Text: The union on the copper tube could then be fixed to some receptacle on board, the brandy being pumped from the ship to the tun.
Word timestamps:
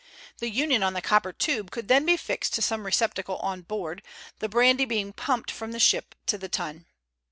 The 0.39 0.49
union 0.49 0.81
on 0.81 0.93
the 0.93 1.01
copper 1.03 1.31
tube 1.31 1.69
could 1.69 1.87
then 1.87 2.07
be 2.07 2.17
fixed 2.17 2.55
to 2.55 2.61
some 2.63 2.87
receptacle 2.87 3.35
on 3.37 3.61
board, 3.61 4.01
the 4.39 4.49
brandy 4.49 4.85
being 4.85 5.13
pumped 5.13 5.51
from 5.51 5.73
the 5.73 5.79
ship 5.79 6.15
to 6.25 6.39
the 6.39 6.49
tun. 6.49 6.87